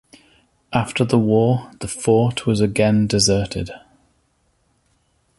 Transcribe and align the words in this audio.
After 0.73 1.05
the 1.05 1.19
war, 1.19 1.69
the 1.79 1.87
fort 1.87 2.47
was 2.47 2.59
again 2.59 3.05
deserted. 3.05 3.69